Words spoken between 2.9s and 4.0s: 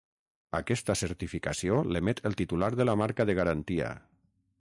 la marca de garantia.